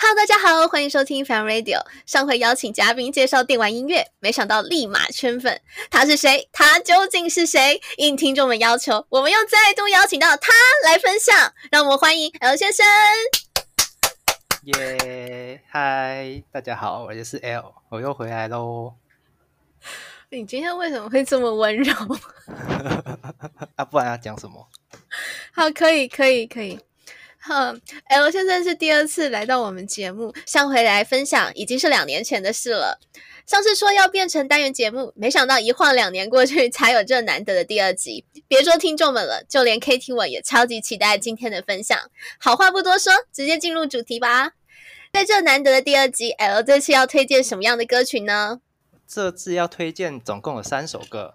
[0.00, 1.84] Hello，大家好，欢迎收听 Fan Radio。
[2.06, 5.60] 上回邀请嘉宾介绍电玩音乐，没想到立马圈粉。
[5.90, 6.48] 他是谁？
[6.52, 7.80] 他究竟是谁？
[7.96, 10.52] 应听众们要求，我们又再度邀请到他
[10.84, 11.52] 来分享。
[11.72, 12.86] 让我们欢迎 L 先生。
[14.62, 18.94] 耶，嗨，大家好，我就是 L，我又回来喽。
[20.30, 21.92] 你今天为什么会这么温柔？
[23.74, 24.68] 啊，不然要讲什么？
[25.52, 26.78] 好，可以，可以，可以。
[27.40, 33.00] 哼，L 先生是第二次来到我们节目，上回来分享已经是两年前的事了。
[33.46, 38.26] 上次说要变成单元节目，没想到一晃两年过去，才有这难得的第二集。
[38.46, 41.98] 别说听众们了，就连 KT 我也超级期待今天的分享。
[42.38, 44.52] 好话不多说，直接进入主题吧。
[45.10, 48.60] 在这难得的第二集，L 这次要推荐什么样的歌曲呢？
[49.06, 51.32] 这次要推荐总共有三首歌，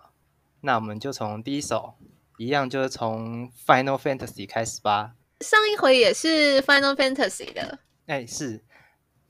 [0.61, 1.95] 那我们就从第一首，
[2.37, 5.13] 一样就是从 Final Fantasy 开始吧。
[5.41, 8.61] 上一回也是 Final Fantasy 的，哎，是，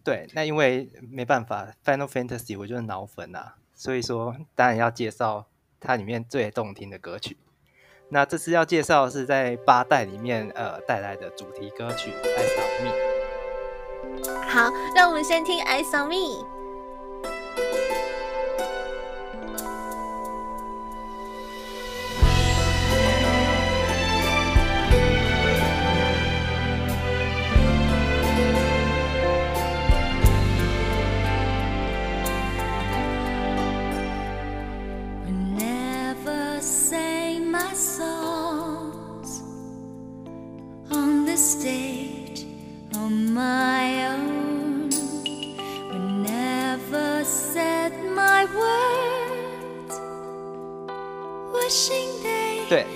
[0.03, 5.47] 对，那因为没办法，Final Fantasy 我就是脑粉啊，所以说当然要介绍
[5.79, 7.37] 它里面最动听的歌曲。
[8.09, 12.91] 那这次要介绍是在八代里面呃带来的主题歌曲《Eyes on Me》。
[14.47, 16.45] 好，让我们先听《Eyes on Me》。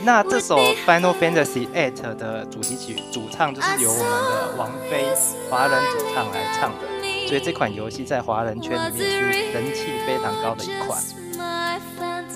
[0.07, 5.03] 那这首《Final Fantasy VIII》的主题曲主唱就是由我们的王菲
[5.49, 11.03] 华人主唱来唱的，所以这款游戏在华人圈里面是人气非常高的一款。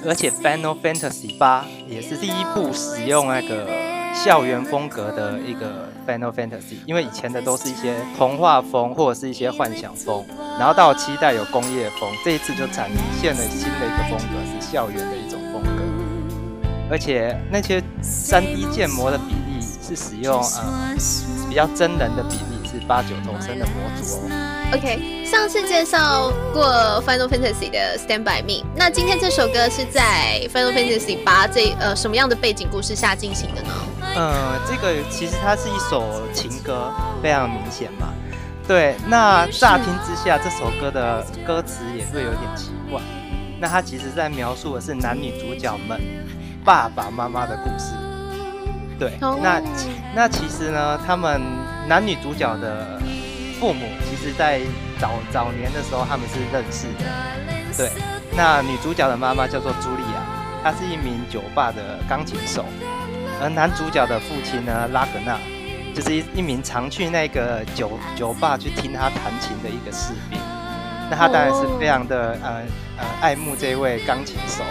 [0.05, 3.69] 而且《Final Fantasy 八》也是第一部使用那个
[4.13, 10.25] 校园风格的一个《Final Fantasy》，因为以前的都是一些童话风或者是一些幻想风，
[10.59, 12.89] 然后到七代有工业风，这一次就展
[13.21, 15.30] 现了新的一个风格，是校园的一种。
[16.91, 20.93] 而且那些 3D 建模的比例是使用呃
[21.47, 24.29] 比较真人的比例，是八九头身的模组哦。
[24.73, 26.65] OK，上次介绍过
[27.07, 33.69] Final Fantasy 的 Stand By Me，那今天这首歌是在 Final Fantasy 八这呃什么样的背景故事下进行的呢？
[34.13, 36.91] 呃，这个其实它是一首情歌，
[37.23, 38.09] 非常明显嘛。
[38.67, 43.01] 对，那乍听之下这首歌的歌词也会有点奇怪。
[43.59, 45.99] 那它其实在描述的是男女主角们。
[46.63, 47.93] 爸爸妈妈的故事，
[48.99, 49.61] 对，那
[50.13, 51.41] 那其实呢，他们
[51.87, 52.99] 男女主角的
[53.59, 54.61] 父母，其实在
[54.99, 57.05] 早早年的时候他们是认识的，
[57.75, 57.89] 对。
[58.33, 60.21] 那女主角的妈妈叫做茱莉亚，
[60.63, 62.63] 她是一名酒吧的钢琴手，
[63.41, 65.37] 而男主角的父亲呢，拉格纳，
[65.93, 70.39] 就是一一名常去那个酒酒吧去听他弹琴的一个士兵。
[71.09, 72.61] 那他当然是非常的呃
[72.97, 74.63] 呃爱慕这位钢琴手。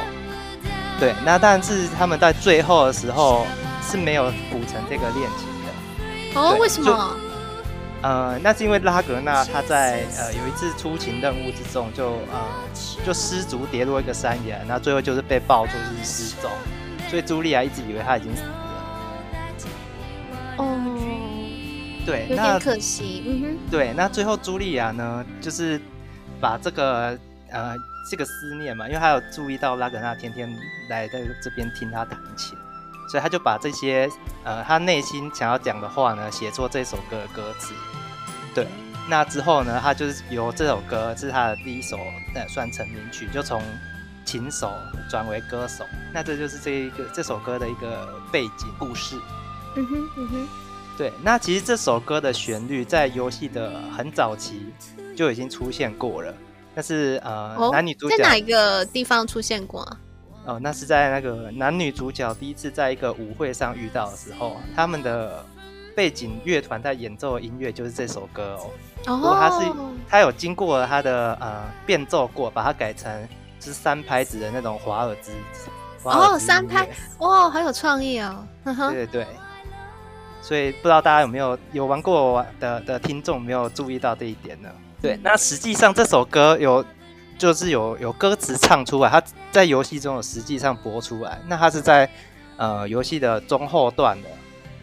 [1.01, 3.47] 对，那但是他们在最后的时候
[3.83, 6.39] 是没有补成这个恋情的。
[6.39, 7.17] 哦，为什么？
[8.03, 12.39] 呃，那是因为拉格纳他在呃有一次出勤任务之中就呃
[13.05, 16.51] 就失足跌落一个山崖，那最后就是被爆出是失踪，
[17.09, 18.55] 所以茱莉亚一直以为他已经死了。
[20.59, 20.77] 哦，
[22.05, 23.25] 对，有点可惜。
[23.27, 23.59] 嗯哼。
[23.71, 25.81] 对，那最后茱莉亚呢，就是
[26.39, 27.19] 把这个
[27.51, 27.75] 呃。
[28.09, 30.49] 这个思念嘛，因为他有注意到拉格纳天天
[30.89, 32.57] 来在这边听他弹琴，
[33.11, 34.09] 所以他就把这些
[34.45, 37.75] 呃他内心想要讲的话呢，写作这首歌的歌词。
[38.55, 38.67] 对，
[39.09, 41.99] 那之后呢，他就是由这首歌是他的第一首
[42.35, 43.63] 呃算成名曲，就从
[44.25, 44.73] 琴手
[45.09, 45.85] 转为歌手。
[46.13, 49.17] 那这就是这一个这首歌的一个背景故事。
[49.77, 50.49] 嗯哼，嗯哼。
[50.99, 54.75] 对，那其实这首歌的旋律在游戏的很早期
[55.17, 56.35] 就已经出现过了。
[56.75, 60.01] 那是呃、哦，男女主角在哪一个地方出现过啊？
[60.47, 65.45] 哦，那是在那个男女主角第一次在一个舞会上遇到的时候，他们的
[65.95, 68.71] 背景乐团在演奏的音乐就是这首歌哦。
[69.07, 69.73] 哦，不过他是
[70.09, 73.29] 他有经过他的呃变奏过，把它改成
[73.61, 75.33] 是三拍子的那种华尔兹。
[76.05, 76.89] 哦，三拍，
[77.19, 78.47] 哇，好有创意哦。
[78.65, 79.27] 对对对。
[80.41, 84.71] 所以不知道大家有没有有玩过的的听众没有注意到这一点呢？
[85.03, 86.85] 对，那实际上这首歌有，
[87.39, 91.41] 就是有有歌词唱出来，它在游戏中有实际上播出来。
[91.49, 92.09] 那它是在
[92.57, 94.29] 呃游戏的中后段的，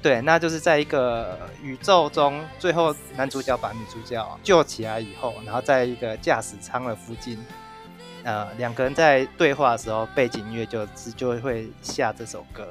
[0.01, 7.37] 对，那就是在一个宇宙中，最后男主角把女主角救起来以后，然后在一个驾驶舱的附近，
[8.23, 10.85] 呃，两个人在对话的时候，背景音乐就
[11.15, 12.67] 就会下这首歌。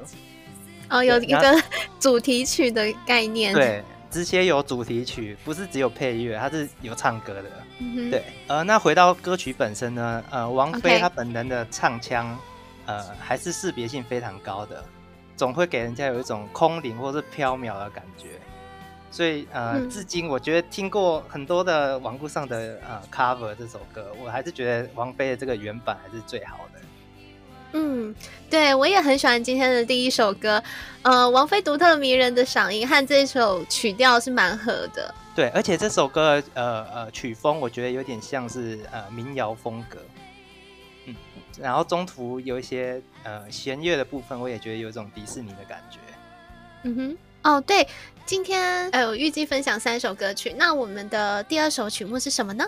[0.88, 1.62] 哦，有一个
[1.98, 3.54] 主题曲的概念。
[3.54, 3.82] 对，
[4.16, 7.50] 直接有主题曲，不是只有配乐，它是有唱歌的。
[7.80, 12.34] 嗯、对，呃，那回到歌曲本身呢，呃，王菲她本人的唱腔，
[12.86, 14.82] 呃，还是识别性非常高的。
[15.36, 18.40] 总会给人家有一种空灵或是飘渺的感觉，
[19.10, 26.65] 所以呃，嗯、至今我觉得听过很多的网络上的呃 cover 这首歌，我还是觉得王菲的这个原版还是最好的。
[27.72, 28.14] 嗯，
[28.48, 30.62] 对，我也很喜欢今天的第一首歌，
[31.02, 35.14] 呃，王菲独特迷人的嗓音和这首曲调是蛮合的。
[35.34, 39.98] 对，而且这首歌呃呃曲风我觉得有点像是呃民谣风格。
[41.06, 41.14] 嗯
[41.60, 45.98] 然后中途有一些呃弦乐的部分，我也觉得有一种迪士尼的感觉。
[46.82, 47.86] 嗯哼，哦对，
[48.24, 52.64] 今天呃我预计分享三首歌曲，那我们的第二首曲目是什么呢？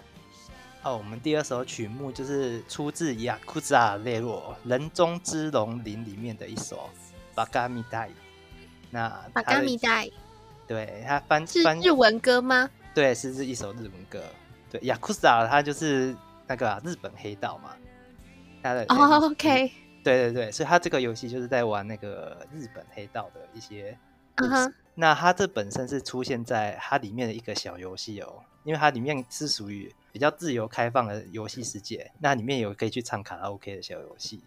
[0.84, 6.76] 哦，我们第二首曲目就是出自《雅库扎列洛人中之龙林》里面的一首
[7.34, 8.08] 《巴嘎米代》。
[8.90, 10.08] 那巴嘎米代，
[10.66, 12.70] 对，它翻是日文歌吗？
[12.94, 14.22] 对，是是一首日文歌。
[14.70, 16.16] 对，雅库扎它就是
[16.46, 17.74] 那个、啊、日本黑道嘛。
[18.62, 19.70] 它的哦、oh，OK，
[20.02, 23.98] 对对对，所以它这个游戏就是在玩那个日本黑道的一些
[24.36, 24.52] 故事。
[24.52, 24.72] Uh huh.
[24.94, 32.10] 那它这本身是出现在它里面的一个小游戏哦，因为它里面是属于比较自由开放的游戏世界。
[32.20, 34.40] 那里面有可以去唱卡拉 OK 的小游戏。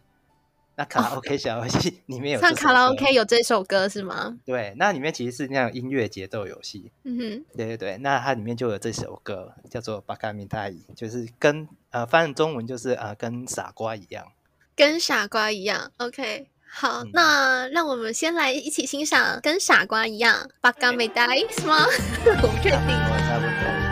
[0.75, 4.37] 那卡拉 OK 小游戏 里面有唱卡拉 OK 有这首歌是吗？
[4.45, 6.89] 对，那里面其实是那种音乐节奏游戏。
[7.03, 14.31] 嗯哼，对对对，那它里面就有这首歌，叫做《巴卡米太》，就是跟呃翻译中文就是呃跟傻瓜一样，
[14.75, 15.91] 跟傻瓜一样。
[15.97, 21.27] OK，好，嗯、那让我们先来一起欣赏跟傻瓜一样《巴卡米太》
[21.61, 21.85] 是吗？
[22.25, 23.90] 我不确定。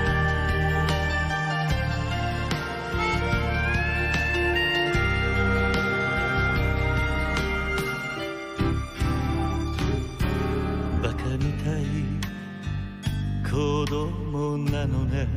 [13.89, 15.27] 供なのね。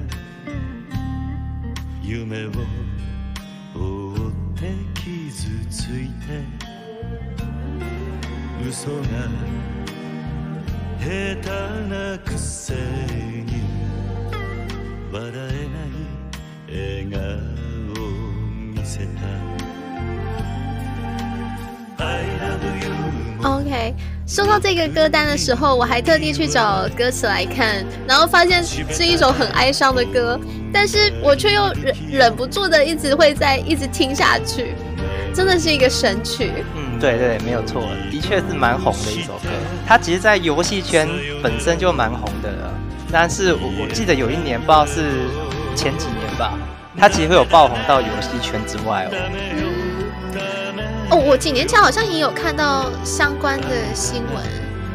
[2.02, 2.50] 夢を
[3.74, 6.44] 追って傷ついて。
[8.68, 9.04] 嘘が
[11.00, 11.48] 下手
[11.88, 13.62] なくせに。
[15.10, 15.38] 笑え
[15.68, 16.02] ない
[16.68, 17.20] 笑顔
[18.74, 19.62] 見せた。
[22.04, 22.92] I love you
[23.40, 23.94] OK
[24.32, 30.40] 收到这个歌单的时候，我还特地去找歌词来看，然后发现是一首很哀伤的歌，
[30.72, 34.74] 但是我却又忍忍不住的一直会在一直听下去，
[35.34, 36.50] 真的是一个神曲。
[36.74, 39.50] 嗯，对对，没有错，的确是蛮红的一首歌。
[39.86, 41.06] 它其实，在游戏圈
[41.42, 42.72] 本身就蛮红的了，
[43.12, 45.28] 但是我我记得有一年，不知道是
[45.76, 46.54] 前几年吧，
[46.96, 49.71] 它其实会有爆红到游戏圈之外哦。
[51.12, 54.42] 哦，我几年前好像也有看到相关的新闻。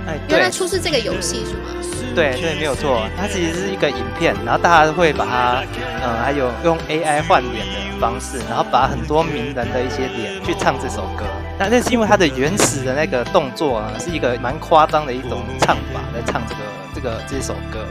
[0.07, 1.69] 哎，原来出自这个游戏是吗？
[2.15, 3.03] 对对，没有错。
[3.15, 5.63] 它其实是一个影片，然后大家会把它，
[6.01, 11.23] 嗯，还有用 AI 换脸的方式，然后把很多名人的一些脸去唱这首歌。
[11.59, 16.61] 那那是因为它的原始的那个动作啊，是一个蛮夸张的一种唱法在唱这个
[16.95, 17.85] 这个这首歌。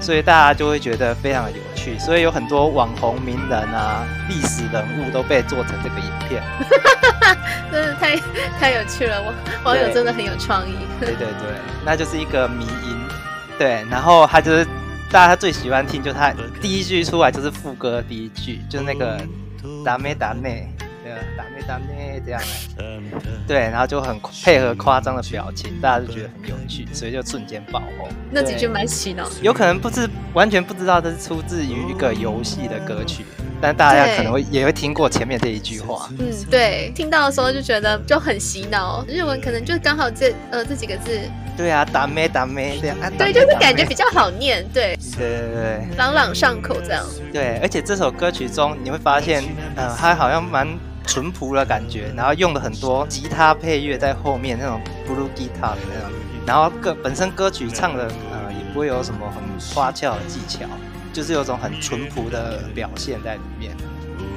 [0.00, 6.42] 所以大家就会觉得非常的有趣，所以有很多网红名人啊、历史人物都被做成这个影片，
[7.72, 8.16] 真的太
[8.58, 10.74] 太有趣了，网网友真的很有创意。
[11.00, 12.96] 对对对，那就是一个迷音，
[13.58, 14.66] 对，然后他就是
[15.10, 19.20] 大家最喜欢听，就是他第一句出来就是副歌第一句，就是那个
[19.84, 20.68] 达咩达咩。
[21.36, 22.40] 打咩打咩这样
[23.46, 28.08] 对，然后就很配合夸张的表情，大家就觉得很有趣，所以就瞬间爆红。
[28.30, 33.24] 那几句蛮洗脑，有可能不是完全不知道这是出自于一个游戏的歌曲，
[33.60, 36.08] 但大家可能会也会听过前面这一句话。
[36.18, 39.04] 嗯，对，听到的时候就觉得就很洗脑。
[39.06, 41.20] 日文可能就刚好这呃这几个字。
[41.56, 42.96] 对啊，打咩打咩这样。
[43.16, 44.66] 对，就是感觉比较好念。
[44.74, 47.04] 对，对对对，朗朗上口这样。
[47.32, 49.42] 对，而且这首歌曲中你会发现，
[49.76, 50.66] 呃，它好像蛮。
[51.06, 56.10] 淳朴的感觉，然后用了很多吉他配乐在后面那种 blue guitar 的那种，
[56.46, 59.42] 然后歌本身歌曲唱的呃也不会有什么很
[59.74, 60.66] 花俏的技巧，
[61.12, 63.74] 就是有种很淳朴的表现在里面，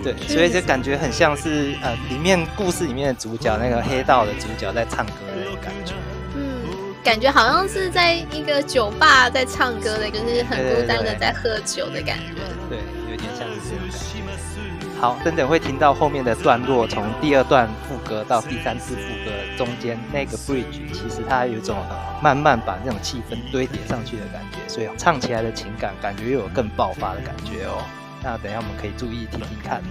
[0.03, 5.93] 对，所以就感觉很像是呃里面故事里面的主角那个黑道的主角在唱歌的那种感觉。
[6.35, 12.35] 嗯，感觉好像是在一个酒吧在唱歌的，就是很孤单的在喝酒的感觉。
[12.69, 13.83] 对，对，对，对，有点像是这样。
[14.99, 21.77] 好，等等会听到后面的段落，从第二段副歌到第三次副歌中间那个 bridge，其实它有一种
[22.21, 27.81] 慢慢把那种气氛堆叠上去的感觉，所以唱起来的情感感觉又有更爆发的感觉哦。
[28.21, 29.81] 那等下我们可以注意听听看。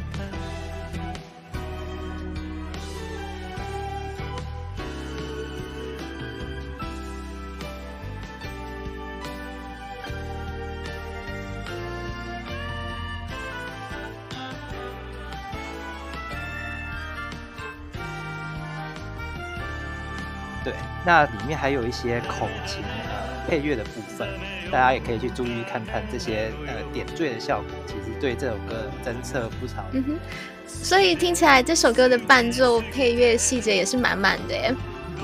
[21.09, 24.29] 那里面还有一些口琴呃配乐的部分，
[24.71, 29.87] 大家也可以去注意看看这些呃点缀的效果，其实对这首歌增色不少。
[29.93, 30.19] 嗯哼，
[30.67, 34.75] 所以听起来这首歌的伴奏配乐细节也是满满的耶。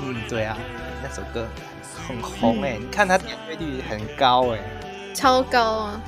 [0.01, 0.57] 嗯，对啊，
[1.03, 1.47] 那首歌
[2.07, 4.59] 很红哎，嗯、你看它点阅率很高哎，
[5.13, 6.01] 超高啊！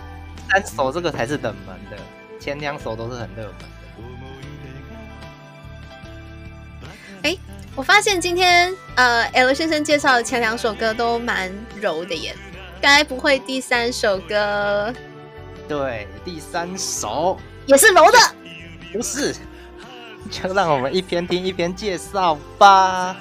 [0.50, 1.98] 三首这个才是冷门的，
[2.40, 3.66] 前两首都是很热门的。
[7.22, 7.38] 哎。
[7.78, 12.36] 我发现今天呃，L 先生介绍的前两首歌都蛮柔的耶，
[12.82, 14.92] 该不会第三首歌？
[15.68, 18.18] 对，第三首也是柔的？
[18.92, 19.32] 不是，
[20.32, 23.16] 就让我们一边听一边介绍吧。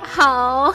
[0.00, 0.74] 好。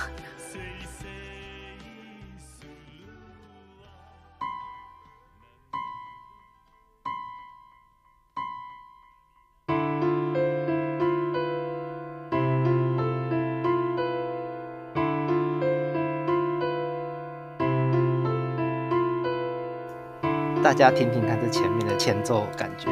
[20.67, 22.89] 大家听听看这前面的前奏，感觉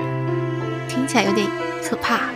[0.88, 1.46] 听起来有点
[1.84, 2.29] 可怕，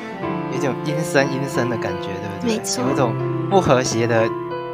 [0.52, 2.58] 有一种阴森阴森的感觉，对不对？
[2.58, 3.16] 没错，有一种
[3.50, 4.28] 不和谐的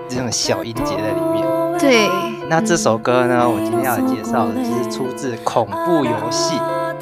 [0.10, 1.46] 这种小音节在里面。
[1.78, 2.10] 对，
[2.50, 6.56] 那这首歌呢，我今天要介绍的就是出自恐怖游戏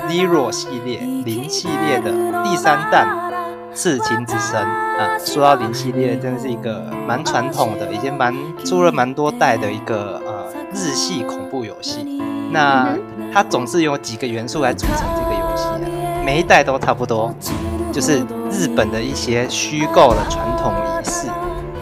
[0.10, 2.12] Zero 系列零系列的
[2.43, 3.32] 第三弹
[3.74, 5.17] 《刺青之声》啊。
[5.24, 12.22] 说到零系列，真的是一个蛮传统的，已经蛮出了蛮多代的一个呃日系恐怖游戏。
[12.51, 12.89] 那
[13.34, 15.66] 它总是有几个元素来组成这个游戏，
[16.24, 17.34] 每一代都差不多，
[17.92, 18.20] 就是
[18.52, 21.28] 日本的一些虚构的传统仪式，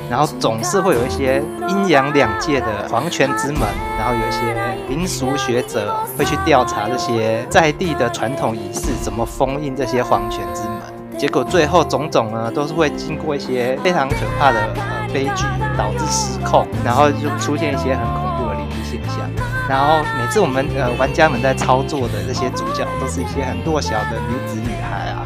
[0.10, 3.62] 然后总是会有一些阴阳两界的黄泉之门，
[4.00, 4.56] 然后有一些
[4.88, 15.44] 民俗学者会去调查这些在地的传统仪式怎么封印这些黄泉之门，结果最后种种呢都是会经过一些非常可怕的呃悲剧，
[15.78, 19.30] 导致失控，然后就出现一些很恐怖的灵异现象。
[19.72, 25.24] 然后每次我们呃玩家们在操作的这些主角都是一些很弱小的女子女孩啊，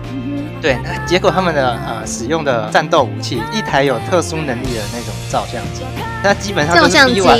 [0.61, 5.81] 对，那结果他们的呃使用的战斗武器一台有特殊能力的那种照相机，
[6.21, 7.39] 那基本上就是逼玩，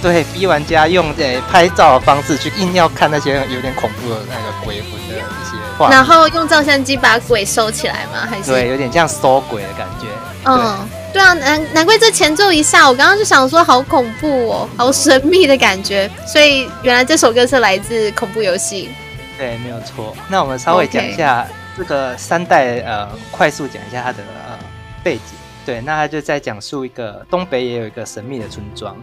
[0.00, 8.28] 对，逼玩家用呃拍照的方式去硬要看那些有点恐怖的那个鬼魂的一些画面，然后用照相机把鬼收起来吗？
[8.30, 8.52] 还是？
[8.52, 10.06] 对，有点像收鬼的感觉，
[10.44, 10.88] 嗯。
[11.14, 16.10] 对啊，难难怪这前奏一下，我刚刚就想说好恐怖哦，好神秘的感觉。
[16.26, 18.90] 所以原来这首歌是来自恐怖游戏。
[19.38, 20.12] 对，没有错。
[20.28, 24.18] 那我们稍微讲一下这个三代，呃，快速讲一下它的
[24.48, 24.58] 呃
[25.04, 25.22] 背景。
[25.64, 28.96] 对，那他就在讲述一个东北也有一个神秘的村庄。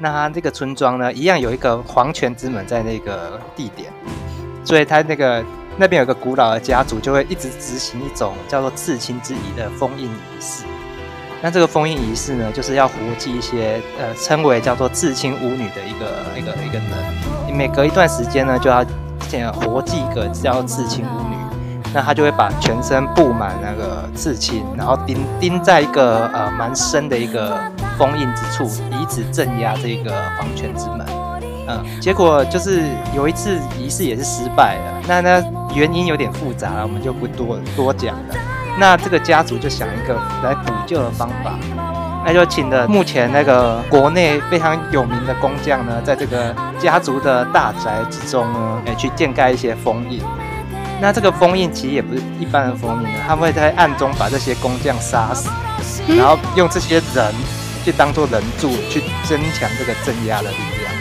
[0.00, 3.92] 那它这个村庄呢，一样有一个皇权之门在那个地点，
[4.64, 5.42] 所以它那个
[5.76, 10.64] 那边有个古老的家族，就会一直执行一种叫做至亲之仪的封印仪式。
[11.44, 16.90] 那这个封印仪式呢，就是要活祭一些呃称为叫做刺青巫女的一个一个一个人，
[17.46, 18.82] 你每隔一段时间呢，就要
[19.28, 21.36] 先活祭一个叫刺青巫女，
[21.92, 27.60] 那她就会把全身布满那个刺青，然后钉钉在一个呃蛮深的一个
[27.98, 31.06] 封印之处，以此镇压这个黄泉之门。
[31.68, 32.84] 嗯、结果就是
[33.14, 38.34] 有一次仪式也是失败了，那那原因有点复杂，我们就不多多讲了。
[38.78, 41.56] 那这个家族就想一个来补救的方法，
[42.26, 50.20] 那就请了目前那个国内非常有名的工匠呢，在这个家族的大宅之中呢，哎，去建盖一些封印。
[51.00, 55.50] 那这个封印其实也不是一般的封印呢，他们会在暗中把这些工匠杀死，
[56.08, 57.34] 然后用这些人
[57.84, 60.92] 去当做人柱，去增强这个镇压的力量。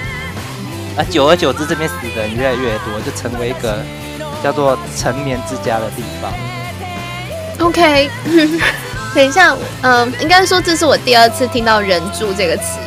[0.98, 3.77] 啊，久而久之，这边死的人越来越多，就成为一个
[4.44, 6.32] 叫做沉眠之家的地方。
[7.60, 8.10] OK，
[9.13, 12.79] 等一下，嗯，应该说这是我第二次听到“人柱”这个词。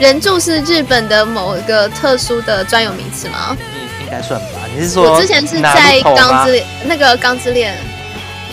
[0.00, 3.56] 人柱是日本的某一个特殊的专有名词吗？
[4.00, 4.60] 应该算吧。
[4.74, 5.12] 你是说？
[5.12, 7.76] 我之前是在钢之那个钢之恋，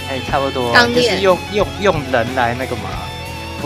[0.09, 0.71] 哎，差不多。
[0.73, 2.89] 钢炼就是用用用人来那个嘛，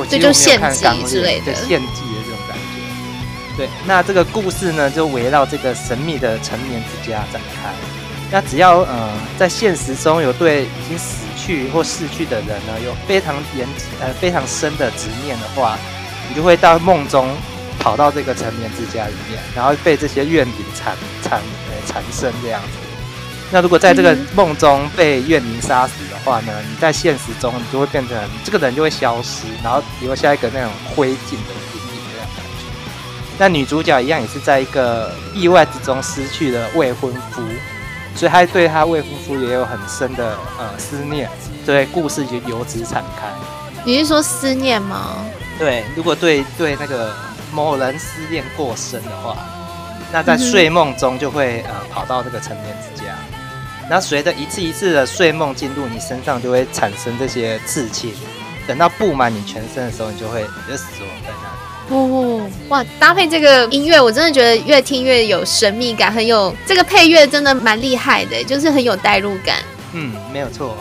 [0.10, 3.58] 这就献祭之类的，献祭的这种感觉。
[3.58, 7.70] 对，那这个故事呢，就围绕这个神秘的成年之家展开。
[8.34, 13.68] 那只要呃在现实中有对已经死去或逝去的人呢，有非常严
[14.02, 15.78] 呃非常深的执念的话，
[16.28, 17.30] 你就会到梦中
[17.78, 22.70] 跑到这个成眠之家里面，然后被这些怨灵缠缠呃缠身这样子。
[23.52, 32.66] 那如果在这个梦中被怨灵杀死的话呢，你在现实中你就会变成这个人就会消失，然后留下一个那种灰烬的阴影这样感觉。
[33.38, 37.44] 那女主角一样也是在一个意外之中失去了未婚夫，
[38.16, 41.30] 所以他对他未婚夫也有很深的呃思念，
[41.66, 43.28] 对故事就由此展开。
[43.86, 45.18] 你是说思念吗？
[45.60, 47.14] 对，如果对对那个
[47.52, 49.38] 某人思念过深的话，
[50.12, 53.14] 那在睡梦中就会呃跑到这个成年之家。
[53.90, 58.14] 那随着一次一次的睡梦进入你身上，就会产生这些刺青。
[58.66, 61.63] 等到布满你全身的时候，你就会你就死亡在那里。
[61.94, 62.84] 哦，哇！
[63.00, 69.58] 搭配这个音乐，我真的觉得越听越有神秘感，很有这个配乐真的蛮厉害的，就是很有代入感。
[69.94, 70.76] 嗯，没有错。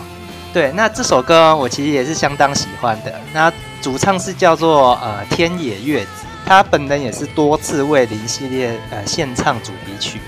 [0.54, 3.14] 对，那这首歌我其实也是相当喜欢的。
[3.34, 3.52] 那
[3.82, 10.18] 主唱是叫做呃天野月子，他本人也是多次为零系列呃献唱主题曲。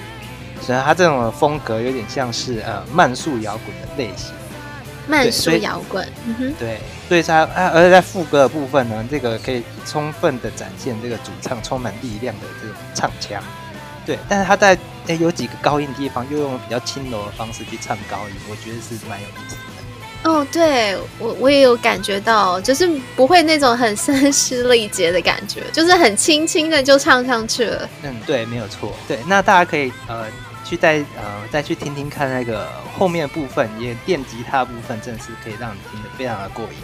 [0.60, 4.32] 所以他这种风格有点像是呃慢速摇滚的类型，
[5.06, 13.42] 慢速摇滚，嗯哼，对，所以它而且在副歌的部分呢，这个可以充分的展现这个主唱充满力量的这种唱腔，
[14.06, 20.30] 对，但是他在诶有几个高音的地方又用比较轻柔的方式去唱高音，我觉得是蛮有意思的。
[20.30, 27.86] 哦，对我我也有感觉到，就是不会那种很声嘶力竭的感觉，就是很轻轻的就唱上去了。
[28.02, 28.94] 嗯，对，没有错。
[29.06, 30.24] 对，那大家可以呃。
[30.64, 32.66] 去再呃再去听听看那个
[32.98, 36.78] 后面的部分，也电吉他部分，真的是可以让你听得非常的过瘾。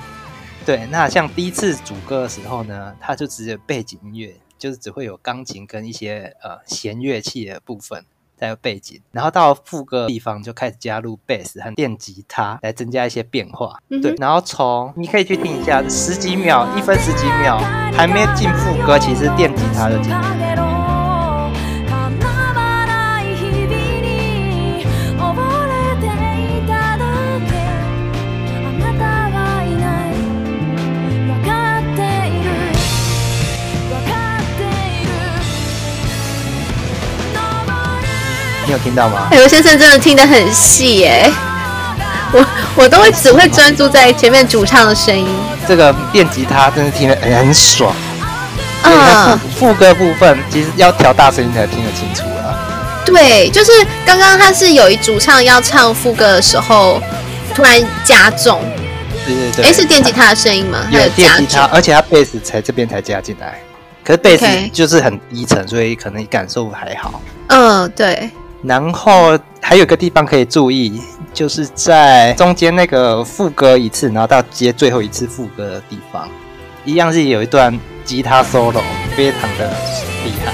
[0.66, 8.04] 对，那像第一次主歌的时候呢，它就只有背景音乐，就是只会有钢琴跟一些呃弦乐器的部分
[8.36, 13.78] 在背景，然后到副歌的地方就开始加入贝斯和电吉他来增加一些变化。
[14.02, 17.58] 对，然后从你可以去听一下十几秒，一分十几秒
[17.94, 20.12] 还没进副歌，其实电吉他就进
[38.70, 39.26] 你有听到吗？
[39.32, 41.28] 刘先生真的听得很细耶，
[42.32, 45.26] 我我都会只会专注在前面主唱的声音。
[45.66, 47.92] 这个电吉他真的听得很爽。
[48.84, 52.54] 啊，副副歌部分其实要调大声音才听得清楚啊。
[53.04, 53.72] 对，就是
[54.06, 57.02] 刚刚他是有一主唱要唱副歌的时候，
[57.52, 58.62] 突然加重。
[59.26, 59.64] 对对对。
[59.64, 60.86] 哎，是电吉他的声音吗？
[60.92, 63.60] 有电吉他，而且他贝斯才这边才加进来，
[64.04, 67.20] 可是贝斯就是很低沉，所以可能感受还好。
[67.48, 68.30] 嗯，对。
[68.62, 71.00] 然后还有个地方可以注意，
[71.32, 76.28] 就是在中间那个副歌一次，然后到接最后一次副歌的地方，
[76.84, 78.82] 一样是有一段吉他 solo，
[79.16, 79.70] 非常的
[80.24, 80.52] 厉害。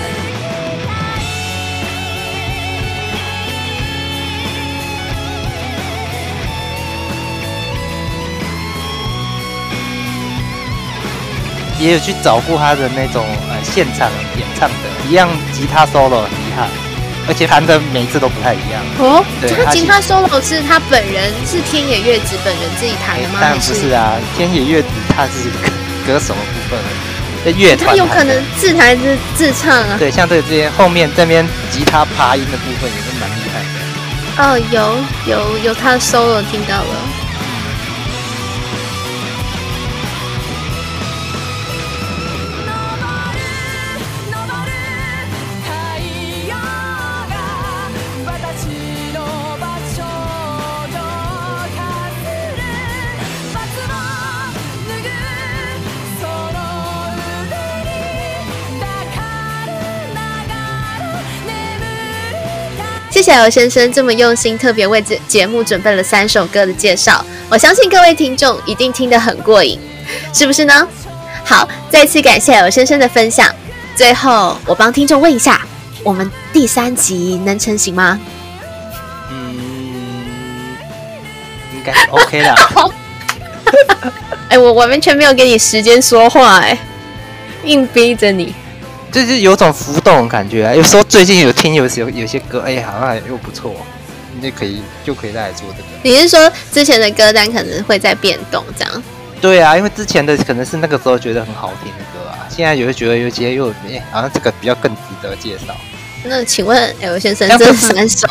[11.78, 16.85] 也有去找过他的那种呃现场演唱的，一样吉他 solo 很厉害。
[17.28, 19.24] 而且弹的每一次都不太一样哦。
[19.40, 23.38] 对，他吉他 solo 是他本人是天野月子本人自己弹的吗？
[23.40, 25.50] 当然不是啊，天野月子他是
[26.06, 26.78] 歌手的部分，
[27.44, 27.90] 在乐团。
[27.90, 29.96] 他有可能自弹自自唱啊。
[29.98, 33.76] 对，像这这边后面这边吉他爬音的部分也是蛮厉害的。
[34.38, 36.94] 哦，有有有他的 solo 听到了。
[63.26, 67.26] 谢谢刘先生这么用心，特别为这节目准备了三首歌的介绍。
[67.48, 69.80] 我相信各位听众一定听得很过瘾，
[70.32, 70.86] 是不是呢？
[71.44, 73.52] 好，再次感谢刘先生的分享。
[73.96, 75.60] 最后，我帮听众问一下，
[76.04, 78.16] 我们第三集能成型吗？
[79.32, 80.76] 嗯，
[81.74, 82.54] 应该 OK 的。
[84.50, 86.78] 哎，我我完全没有给你时间说话，哎，
[87.64, 88.54] 硬逼着你。
[89.12, 90.74] 就是有种浮动的感觉啊！
[90.74, 93.74] 有时候最近有听有有有些歌，哎，好像又不错，
[94.34, 95.88] 你就可以就可以再来做这个。
[96.02, 99.02] 你是说之前的歌单可能会在变动这样？
[99.40, 105.74] 对啊，因为之前的可能是那个时候觉得很好听的歌啊，现在有觉得有些又哎、欸，好像这个比较更值得介绍。
[106.24, 108.26] 那请问 L 先生， 这三首，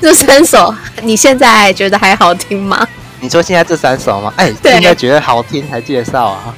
[0.00, 2.86] 这三首，你现在觉得还好听吗？
[3.20, 4.32] 你说现在这三首吗？
[4.36, 6.54] 哎、欸，现在觉得好听才介绍啊。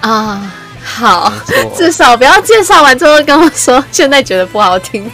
[0.00, 1.32] 啊，好，
[1.76, 5.04] 至少不要介绍完之后跟我说现在觉得不好听。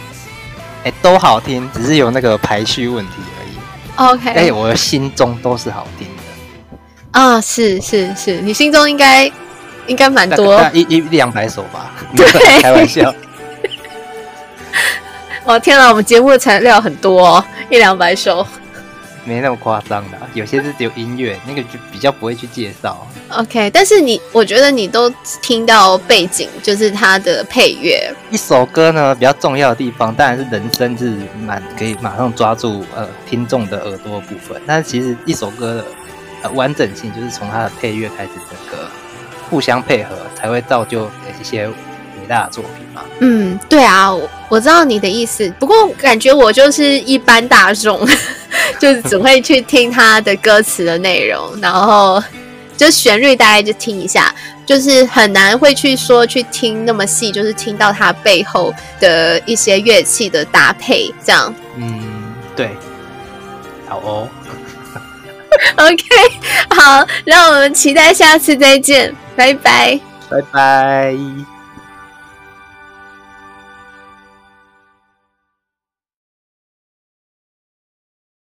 [0.83, 4.13] 哎、欸，都好听，只是有那个排序问题而已。
[4.15, 7.19] OK，哎、欸，我的心中都是好听的。
[7.19, 9.29] 啊，是是是，你心中应该
[9.87, 11.91] 应该蛮多，一一两百首吧？
[12.15, 13.13] 对，开玩笑。
[15.43, 18.45] 哦天哪，我们节目的材料很多哦，一两百首，
[19.27, 23.05] 没那么夸张的，有些是只有音乐，那个就比较不会去介绍。
[23.29, 25.09] OK，但是你，我觉得你都
[25.41, 28.09] 听到背景，就是它的配乐。
[28.29, 31.13] 一首歌呢，比较重要的地方，当然是人声是
[31.45, 35.85] 蛮可以马上抓住呃听众的耳朵的部分，但是其实一首歌的
[36.43, 38.87] 呃完整性，就是从它的配乐开始，整个
[39.49, 41.05] 互相配合，才会造就
[41.39, 41.69] 一些。
[42.27, 43.05] 大的作品嘛？
[43.21, 48.05] 嗯，对啊，我我知道你的意思，不过感觉我就是一般大众，
[48.79, 52.21] 就是只会去听他的歌词的内容，然后
[52.75, 54.33] 就旋律大概就听一下，
[54.65, 61.53] 就是很难会去说去听那么细，就是听到他背后的一些乐器的搭配，这样。
[61.75, 62.69] 嗯，对，
[63.87, 64.29] 好哦。
[65.77, 66.05] OK，
[66.69, 71.56] 好，让我们期待下次再见，拜拜，拜拜。